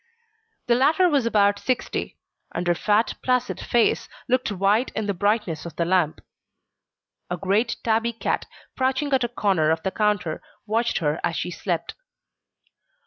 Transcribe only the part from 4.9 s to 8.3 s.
in the brightness of the lamp. A great tabby